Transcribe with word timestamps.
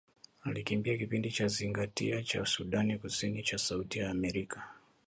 alikiambia 0.43 0.97
kipindi 0.97 1.31
cha 1.31 1.47
Zingatia 1.47 2.23
cha 2.23 2.45
Sudan 2.45 2.99
kusini 2.99 3.43
cha 3.43 3.57
sauti 3.57 3.99
ya 3.99 4.09
Amerika 4.11 4.67